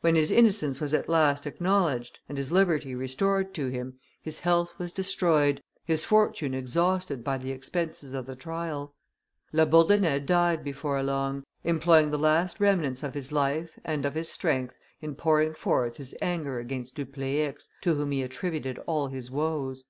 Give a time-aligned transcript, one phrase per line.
[0.00, 4.72] When his innocence was at last acknowledged and his liberty restored to him, his health
[4.78, 8.94] was destroyed, his fortune exhausted by the expenses of the trial.
[9.52, 14.28] La Bourdonnais died before long, employing the last remnants of his life and of his
[14.28, 19.82] strength in pouring forth his anger against Dupleix, to whom he attributed all his woes.